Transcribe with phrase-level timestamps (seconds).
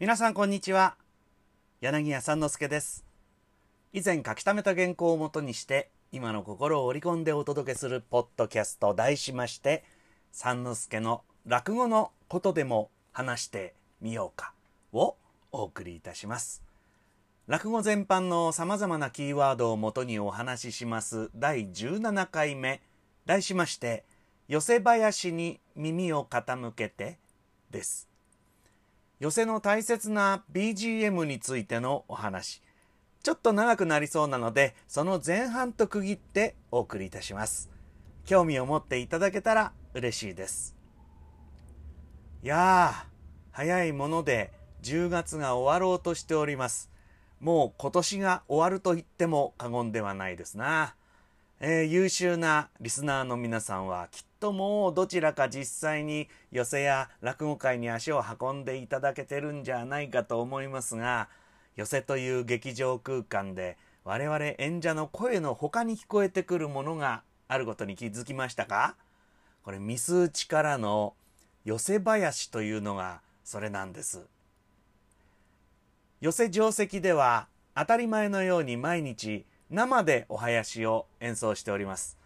[0.00, 0.96] 皆さんこんにちは。
[1.82, 3.04] 柳家三之助です。
[3.92, 9.84] 以前書き溜めた原稿をもとにして今の心を織り込んでお届けするポッドキャスト題しまして
[10.32, 14.54] 三之助の落語のことでも話してみようか
[14.94, 15.18] を
[15.52, 16.62] お送りいたします。
[17.46, 21.28] 落語全般のさまざまなキーワードをもとにお話しします。
[21.36, 22.80] 第17回目。
[23.26, 24.06] 題しまして
[24.48, 27.18] 寄せ林に耳を傾けて
[27.70, 28.09] です。
[29.20, 32.62] 寄せの大切な BGM についてのお話。
[33.22, 37.68] ちょっと長くなりそうなのでその前半と区切ってお送りいたします。
[38.24, 40.74] 興味を持っていただけたら嬉しいです。
[42.42, 43.06] いやー
[43.50, 46.90] 早いもので10月が終わろうとしております。
[47.40, 50.94] もう今年が終わると言っても過言ではないですな、
[51.62, 61.28] えー、優秀なリスナーの皆さんはきっともうどちらか実際に寄席や落語会に足を運んでいただけてるんじゃないかと思いますが
[61.76, 68.96] 寄席という劇場空間で我々演者の声の他に聞こえてくるものがあることに気づきましたか？
[69.62, 71.12] これミス打ちからの
[71.66, 74.22] 寄せ林というのがそれなんです。
[76.22, 82.20] 寄せ定石では当たり前のように毎日生でお囃子を演奏しております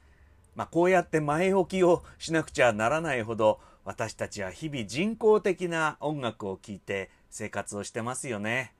[0.54, 8.72] まあ、こうやって前置きをしなくちゃならないほど私たちは日々人工的な音楽を聴いて生活をしてますよね。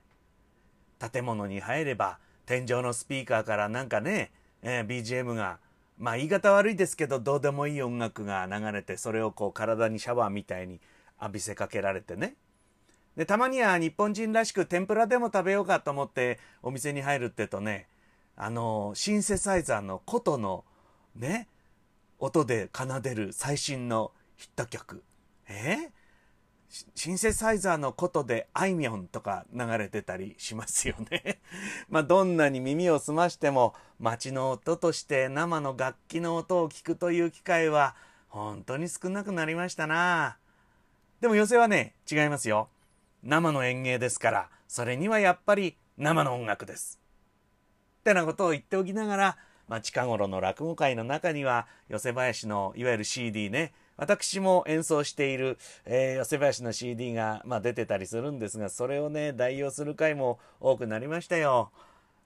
[1.11, 5.59] 建物に入れば天井のスピーカーからなんかね、えー、BGM が
[5.97, 10.79] まあ言い方悪いですけどどうでもいい音楽が流れてそれをこう体にシャワーみたいに
[11.21, 12.35] 浴びせかけられてね
[13.17, 17.87] でたまには日本人らしく天ぷらでも食べようかと思ってお店に入るってとね
[18.37, 20.65] あのシンセサイザーの琴の
[21.15, 21.47] ね
[22.19, 25.03] 音で奏でる最新のヒット曲。
[25.47, 25.91] え？
[26.93, 31.39] シンセサイザーのことであいみょんとか流れてたりしますよね。
[31.87, 37.95] まあどんなに耳を澄ましても街の音として生の楽器の音を聞くという機会は
[38.27, 40.37] 本当に少なくなりましたな。
[41.21, 42.67] でも寄席はね、違いますよ。
[43.23, 46.99] 生の演芸ですから、それにはやっぱり生の音楽です。
[48.05, 61.71] ってなことを言っておきながら、まあ、近頃の落語会の中には寄せ林のいわゆる CD ね私も演奏している、えー、寄せ林の CD が、まあ、出てたりするんですがそれをね代用する回も多くなりましたよ。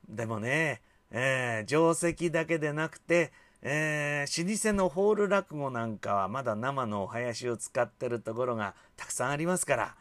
[0.09, 0.81] でもね、
[1.11, 9.95] えー、定石だけでなくてえー、老舗のホール落語なんかはまだ生のお囃子を使ってるところがたくさんありますから。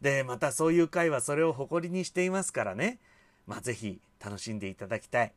[0.00, 2.98] でまたそういう会はそれを誇りにしていますからね。
[3.46, 5.32] まあ是非楽しんでいただきたい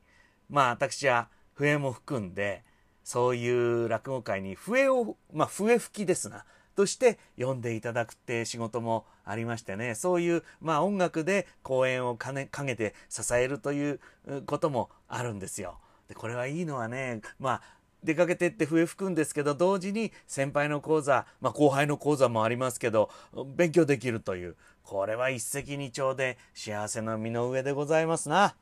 [0.50, 2.64] まあ私は笛も含んで
[3.04, 14.00] そういう落語界に笛をまあ笛吹きですなとして呼んでいただくって仕事もありましてねそういうまあ音楽で公演を兼ねて支えるという
[14.46, 15.80] こともあるんですよ。
[16.08, 17.62] でこれはいいのはねまあ
[18.04, 23.10] 出かけてって笛吹くんですけど同時に先輩の講座、まあ、後輩の講座もありますけど
[23.56, 28.56] 勉強できるというこれは一石二鳥で幸せの身の上でございますな。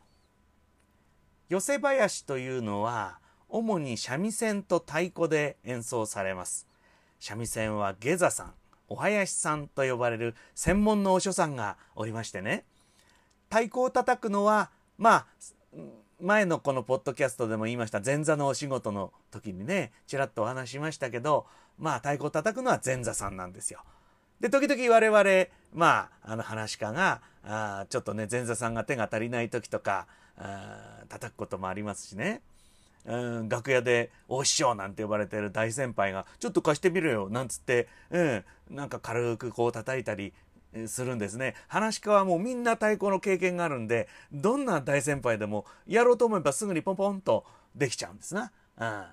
[1.48, 3.20] 寄せ林というのは
[3.50, 6.68] 主に三味線と太鼓で演奏されます
[7.20, 8.54] 三味線は下座さん
[8.88, 12.66] お囃子さんと呼ばれる専門のお書さんがおりましてね
[13.50, 15.26] 太鼓を叩くのはまあ
[16.20, 21.46] 前のこのポッドキャストでも言いました前座のお仕事の時にねちらっとお話しましたけど
[21.78, 23.82] まあ太鼓を叩くのは前座さんなんですよ。
[24.40, 30.08] で時々我々まああの話家があちょっとね前座さんが手が足りない時とか
[30.38, 32.42] あ叩くこともありますしね、
[33.06, 40.34] うん、楽屋で「お師匠」なんて呼ばれてる大先輩が「ちょっと貸してみろよ」なんつって、うん、なんか軽くこう叩いたり
[40.88, 41.56] するんですね。
[41.68, 48.52] 話家はもうみんな太鼓の経験があるんでどんな大先輩でもやろうと思えばすぐにポンポンとできちゃうんですな。
[48.78, 49.06] うん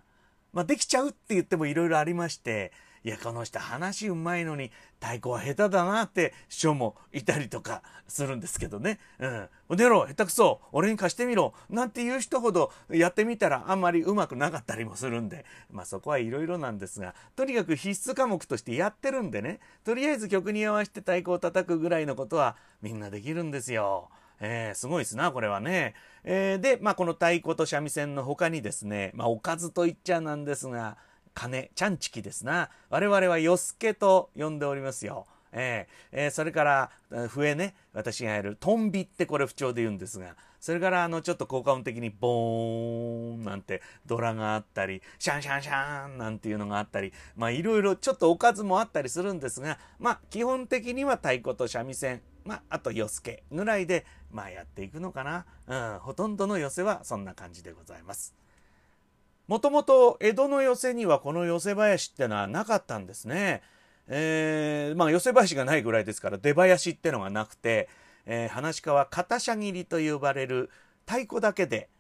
[0.53, 2.73] まあ、できちゃうって言ってもいろいろありまして
[3.05, 4.71] いや、この人話うまいのに
[5.01, 9.01] 太鼓は下手だなって師匠もいたりとかするんですけどね。
[9.19, 9.77] うん。
[9.77, 24.11] 出ろ、下手くそ、俺に貸してみろ、なんていう人ほどやってみたらあんまりうまくなかったりもするんで、まあそこはいろいろなんですが、とにかく必須科目としてやってるんでね、とりあえず曲に合わせて太鼓を叩くぐらいのことはみんなできるんですよ。
[24.45, 25.95] えー、すごいですな、これはね。
[26.25, 30.97] えー、で、まあ、この太鼓と三味線の他にですね、まあ、おかずと言っちゃなんですが、
[31.35, 32.71] 鐘、ちゃんちきですな。
[32.91, 35.27] 我々はよすけと呼んでおりますよ。
[35.53, 36.91] えー、えー、それから
[37.29, 55.45] 笛ね私がやるトンビってこれ不調で言うんですがそれからあのちょっと効果音的にボーンなんてドラがあったりシャンシャンシャンなんていうのがあったりまあいろいろちょっとおかずもあったりするんですがまあ基本的には太鼓と三味線まあ、あと寄付ぐらいで、まあ、やっていくのかな。
[55.69, 58.35] うん、ほとんどの寄せはそんな感じでございます。
[59.53, 63.61] もともと江戸の寄せにはこの寄せ林ってのはなかったんですね。
[64.09, 67.91] えー、まあ寄せ林がないぐらいですから出囃子ってのがなくて、
[68.25, 70.71] えー、話し家は片車切りと呼ばれる
[71.07, 71.91] 太鼓だけで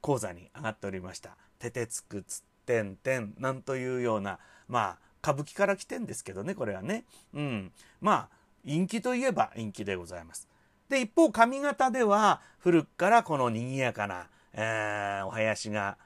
[0.00, 1.36] 講座に上がっておりました。
[1.58, 7.06] ててつくつってんてんなんというような、まあ歌舞伎から来てんですけどね、これはね。
[7.34, 7.72] うん。
[8.00, 8.28] まあ
[8.64, 10.46] 陰気といえば陰気でございます。
[10.88, 15.98] で、一方上方では古くからこの賑やかな、えー、お囃子が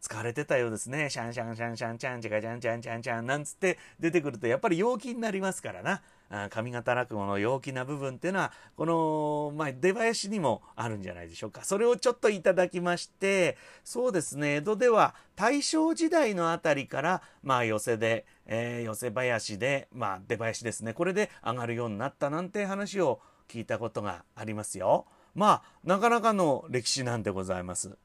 [0.00, 1.10] 使われてたようですね。
[1.10, 6.02] シャンシャンシャンシャンチャンチカチャンチャンチャンチャンなんつって出てくるとやっぱり陽気になりますからな。
[6.48, 25.06] 上方落語の陽気な部分っていうのはこの、まあ、出囃子にもあるんじゃないでしょうかそれをちょっといただきましてそうですね江戸では大正時代のあたりから、まあ、寄せで、えー、寄せ囃子で、まあ、出囃子ですねこれで上がるようになったなんて話を聞いたことがありますよ。
[25.34, 27.98] まあなかなかの歴史なんでございます。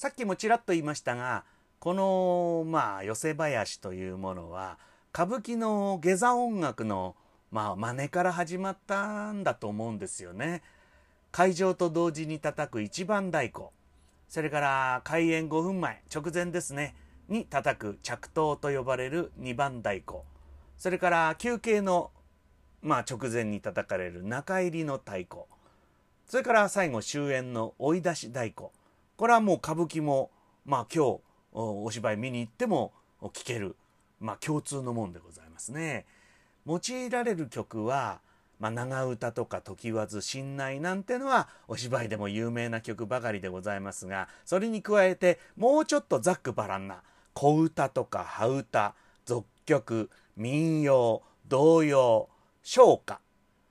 [0.00, 1.44] さっきもちらっと言いましたが
[1.78, 4.78] このまあ寄せ林というものは
[5.12, 7.16] 歌舞伎の下座音楽の
[7.50, 10.62] まあ真似から始まったんだと思うんですよね。
[11.32, 13.64] 会場と同時に叩く一番太鼓
[14.26, 16.94] それから開演5分前直前ですね
[17.28, 20.20] に叩く着刀と呼ばれる二番太鼓
[20.78, 22.10] それから休憩の
[22.80, 25.40] まあ直前に叩かれる中入りの太鼓
[26.24, 28.70] それから最後終演の追い出し太鼓
[29.20, 30.30] これはもう歌舞伎も
[30.64, 31.20] まあ今日
[31.52, 33.76] お芝居見に行っても聴ける、
[34.18, 36.06] まあ、共通のもんでございますね。
[36.66, 38.22] 用いられる曲は、
[38.58, 47.02] まあ、長唄とか時わず新内なんてのはお芝居でも有名な曲ばかりでございますがそれに加えてもうちょっとざっくばらんな
[47.34, 48.94] 小唄とか羽唄
[49.26, 52.30] 俗曲民謡童謡
[52.62, 53.20] 唱歌、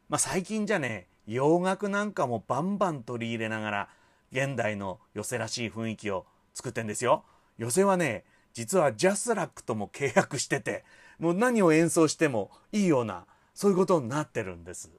[0.09, 3.89] まあ、最近じゃね洋楽なんかもバンバン取り入れながら
[4.31, 7.23] 現代の寄せらしい雰囲気を作ってんですよ。
[7.57, 10.83] 寄せはね、実はジャスラックとも契約してて、
[11.19, 14.89] もう何を演奏してもいいような、そういうことになってるんです。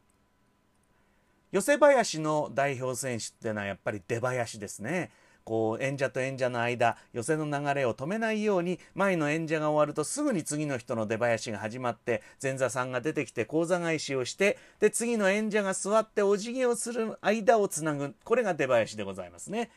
[1.52, 5.10] 寄せ林の代表選手っていうのはやっぱり出囃子ですね。
[5.44, 19.70] こう演者と演者の間寄せの流れを止めないように前の演者が終わるとすぐに次の人の出囃子が始まって前座さんが出てきて講座返しをしてで次の演者が座ってお辞儀をする間をつなぐこれが出囃子でございますね。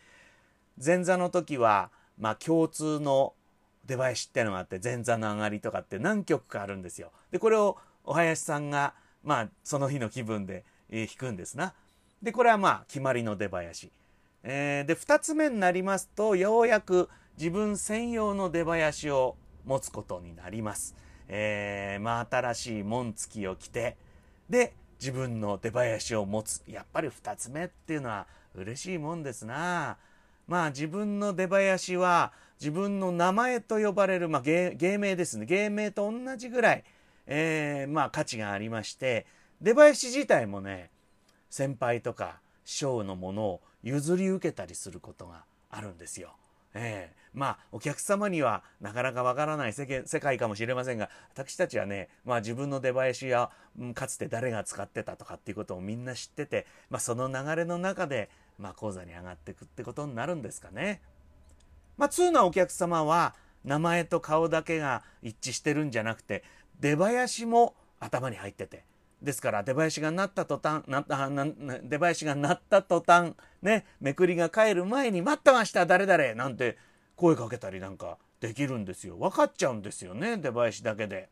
[0.84, 3.34] 前座の時はまあ共通の
[3.86, 7.12] 出囃子ってのがあって前座の上がりとかって何曲かあるんですよ。
[7.32, 8.94] でこれをお囃子さんが
[9.24, 11.74] まあその日の気分で弾くんですな。
[12.22, 13.92] でこれはまあ決まりの出囃子。
[14.44, 19.36] えー、で2つ目になりますとようやく自分専用の出囃子を
[19.66, 20.96] 持つことになります。
[21.30, 23.96] えー、ま新しい紋付きを着て
[24.50, 26.62] で自分の出囃子を持つ。
[26.68, 29.98] やっぱり2つ目っていうのは嬉しいもんですな。
[30.48, 35.46] まあ自分の出囃子は自分の名前と呼ばれる、まあ、芸芸名ですね。
[35.46, 36.84] 芸名と同じぐらい、
[37.28, 39.26] えー、まあ価値がありまして
[39.62, 40.92] 出囃子自体もね
[41.50, 46.36] 先輩とか師匠のものを譲り受けたりすることがあるんですよ。
[46.76, 61.02] ええー、まあお客様にはなかなかわからない世世界かもしれませんが私たちはね、まあ、自分の出囃子や、うん、かつて誰が使ってたとかっていうことをみんな知ってて、まあ、その流れの中で、まあ、講座に上がっていくってことになるんですかね。
[61.98, 66.44] まあ、通なお客様は名前と顔だけが一致してるんじゃなくて
[66.80, 68.84] 出囃子も頭に入ってて
[69.24, 71.46] ですから出囃子が鳴った途端なな
[71.82, 76.78] 出囃子が鳴った途端ねめくりが帰る前に「待ってました誰々」なんて
[77.16, 81.30] 声かけたりなんかできるんですよ分かっちゃうんですよね出囃子だけで。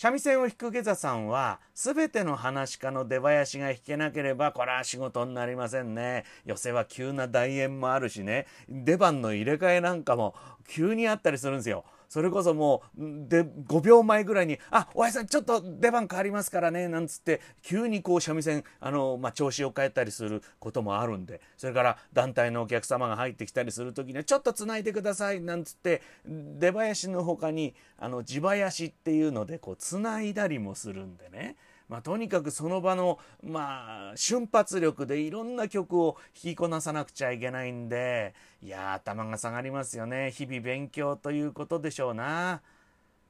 [0.00, 6.24] 三味線を弾く下座さんは全ての話家の出囃子が弾けなければこれは仕事になりませんね。
[6.44, 10.36] 寄せは急な大演もあるしね出番の入れ替えなんかも
[10.68, 11.84] 急にあったりするんですよ。
[12.08, 31.56] それこそもうで5秒前ぐらいに「あおやさんちょっと出番変わりますからね」なんつって急にこう三味線あの、まあ、調子を変えたりすることもあるんでそれから団体のお客様が入ってきたりする時には「ちょっとつないでください」なんつって出囃子の他にあの地囃子っていうのでこうつないだりもするんでね。
[31.88, 42.60] まあ、とにかくその場の、まあ、瞬発力でいろんな曲を弾きこなさなくちゃいけないんでいや頭が下がりますよね日々勉強ということでしょうな。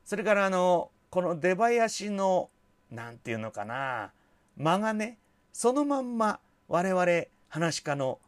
[0.04, 2.50] それからあのこの出囃子の
[2.90, 4.12] 何て言うのかな
[4.56, 5.18] 間がね
[5.52, 7.06] そのまんま我々
[7.48, 8.18] 話し家の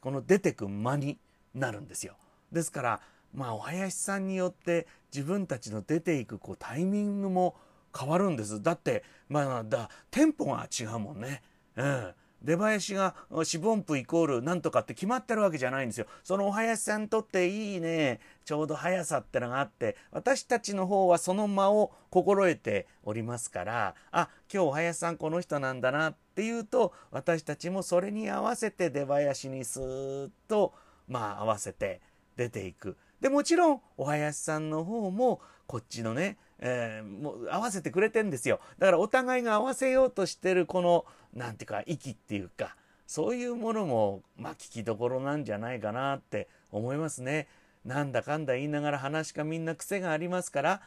[0.00, 1.18] この出てく間に
[1.54, 2.14] なるんですよ。
[2.52, 3.00] ですから
[3.34, 7.56] まあお囃子さんによって自分たちの出ていくこうタイミングも
[7.98, 11.42] 変わるんですだってまあだテンポが違うもんね。
[11.76, 16.06] うん出囃子が四分音符イコールなんとかって決まってるわけじゃないんですよ。
[16.24, 30.72] そのお囃子さんにとっていいねちょうど速さってのがあって私たちの方はその間を心得ておりますからあ今日お囃子さんこの人なんだなっていうと私たちもそれに合わせて出囃子にスーッと
[31.08, 32.00] まあ合わせて
[32.36, 32.96] 出ていく。
[33.20, 42.76] でもちろんお囃子さんの方もこっちのね、えー、もう合わせてくれてんですよだからお互いが合わせようとしてるこの何て言うか息っていうか
[43.06, 47.48] そういうものもまあ聞きどころなんじゃないかなって思いますね。
[47.84, 50.82] なんだかんだ言いながら話がみんな癖がありますから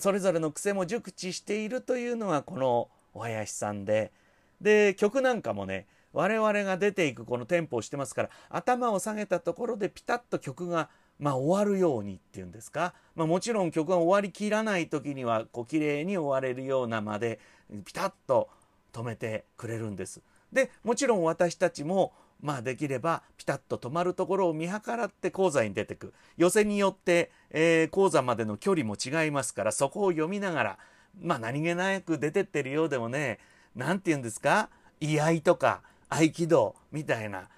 [0.00, 4.12] それぞれの癖も熟知しているというのがこのお囃子さんで
[4.60, 17.40] で曲なんかもね我々が出ていくこのテンポをしてますから頭を下げたところでピタッと曲がまあ、終わるようにっていうんですか、まあ、もちろん曲が終わりきらない時にはこう綺麗に終われるようなまで
[17.84, 18.48] ピタッと
[18.92, 20.20] 止めてくれるんです。
[20.52, 26.14] でもちろん私たちもまあできればピタッと止まるところを見計らって講座に出てく。
[26.36, 30.78] 寄せによって、えー、講座までの距離も違いますからそこを読みながら
[31.20, 33.40] まあ何気なく出てってるようでもね
[33.74, 34.70] 何て言うんですか？
[35.00, 37.48] 居合とか合気道みたいな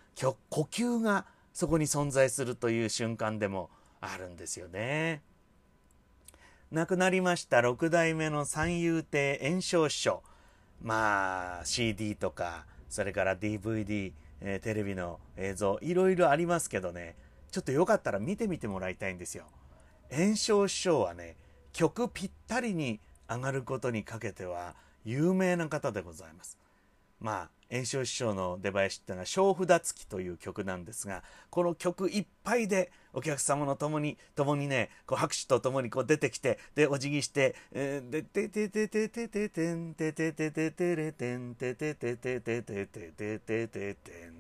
[0.49, 5.23] 呼吸がそこに存在するという瞬間でもあるんですよね。
[6.71, 10.23] 亡くなりました6代目の三遊亭圓生師匠
[10.81, 17.17] まあ CD とかそれから DVD、えー、テレビの映像いろいろありますけどね
[17.51, 19.45] ちょっとよかったら見てみてもらいたいんですよ。
[20.11, 21.37] 圓生師匠はね
[21.73, 26.57] 曲ぴったりに上がることにかけては有名な方でございます。
[27.21, 44.35] まあ圓生師匠の出囃子っていうのは「小札付き」という曲なんですがこの曲いっぱいでお客様の共に共にねこう拍手と共にこう出てきてでお辞儀して「でてててててててんてててててれてんてててててててててててん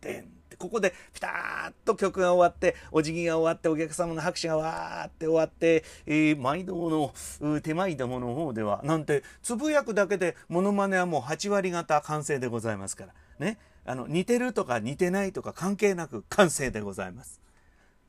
[0.00, 13.14] てん」ってここでピタッと曲が終わってお辞儀が終わってお客様の拍手がわーって終わって、えー、毎度の手前どもの方ではなんてつぶやくだけでモノマネはもう8割方完成でございますから。
[13.38, 13.58] ね。
[13.86, 17.40] あの似てるとか似てないとか関係なく完成でございます。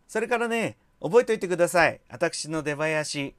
[0.10, 2.01] それからね覚えておいてください。
[2.10, 3.36] 私の出囃子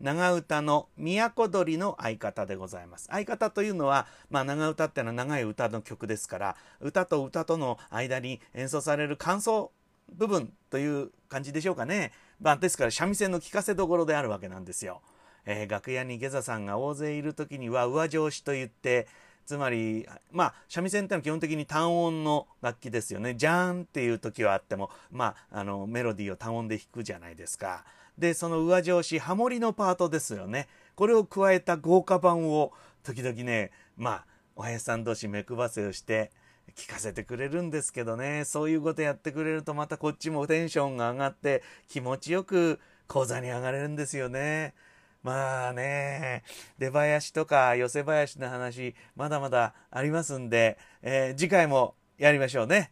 [0.00, 3.06] 長唄の都鳥の相方でございます。
[3.10, 9.70] 相方というのは、まあ、長唄ってのは長い歌の曲ですから、歌と歌との間に演奏される感想
[10.12, 12.12] 部分という感じでしょうかね。
[12.40, 15.00] まあ、ですから三味線の聞かせどころであるわけなんですよ。
[15.44, 19.06] えー、楽屋に下座さんが大勢いる時には上上司と言って、
[19.44, 23.34] つまり、まあ、三味線ってのは基本的に単音の楽器ですよね。
[23.34, 27.84] ジャーンっていう時はあっても、まあ、あの、メロディーを単音で弾くじゃないですか。
[28.18, 36.30] でその上上司ハモリのパートですよねこれを加えた豪華版を時々ねまあおやさん同士目配せをして
[36.76, 44.74] 聞かせてくれるんですけどねそういうことやってくれるとまたこっちもテンションが上がって気持ちよく講座に上がれるんですよね。
[45.22, 46.42] まあね、
[46.78, 52.90] 出囃子とか寄せ囃子の話、まだまだありますんで、えー、次回もやりましょうね。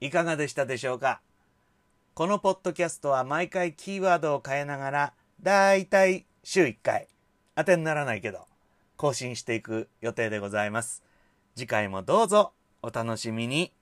[0.00, 1.20] いかがでしたでしょうか？
[2.18, 7.06] このポッドキャストは毎回キーワードを変えながら、だいたい週1回、
[7.54, 8.40] 当てにならないけど、
[8.96, 11.04] 更新していく予定でございます。
[11.54, 13.72] 次回もどうぞお楽しみに。